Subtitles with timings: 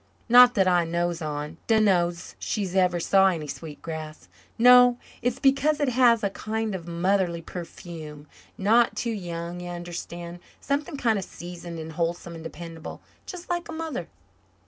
[0.27, 1.57] "Not that I knows on.
[1.67, 4.29] Dunno's she ever saw any sweet grass.
[4.57, 8.25] No, it's because it has a kind of motherly perfume
[8.57, 13.69] not too young, you understand something kind of seasoned and wholesome and dependable just like
[13.69, 14.07] a mother."